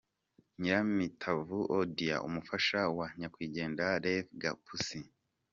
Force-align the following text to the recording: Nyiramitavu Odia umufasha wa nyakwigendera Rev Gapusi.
Nyiramitavu 0.59 1.59
Odia 1.77 2.15
umufasha 2.27 2.79
wa 2.97 3.07
nyakwigendera 3.19 3.91
Rev 4.03 4.27
Gapusi. 4.41 4.99